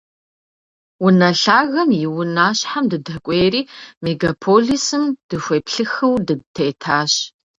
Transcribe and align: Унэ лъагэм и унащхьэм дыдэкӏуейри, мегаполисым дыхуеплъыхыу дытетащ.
Унэ 1.05 1.29
лъагэм 1.41 1.89
и 2.01 2.07
унащхьэм 2.19 2.85
дыдэкӏуейри, 2.91 3.61
мегаполисым 4.03 5.03
дыхуеплъыхыу 5.27 6.15
дытетащ. 6.25 7.13